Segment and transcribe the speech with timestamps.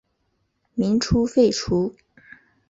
[0.73, 1.93] 民初废除。